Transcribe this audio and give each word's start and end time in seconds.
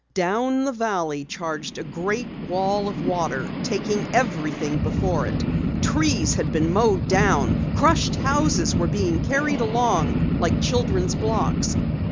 Down 0.15 0.65
the 0.65 0.71
valley 0.71 1.25
charged 1.25 1.77
a 1.77 1.83
great 1.83 2.25
wall 2.49 2.87
of 2.89 3.05
water, 3.05 3.47
taking 3.63 4.15
everything 4.15 4.79
before 4.81 5.27
it. 5.27 5.45
Trees 5.83 6.33
had 6.33 6.51
been 6.51 6.73
mowed 6.73 7.07
down. 7.07 7.73
Crushed 7.77 8.15
houses 8.15 8.75
were 8.75 8.87
being 8.87 9.23
carried 9.25 9.61
along 9.61 10.39
like 10.39 10.59
children's 10.59 11.13
blocks. 11.13 11.75